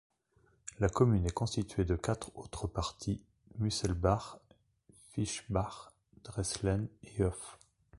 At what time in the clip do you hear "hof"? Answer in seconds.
7.23-7.59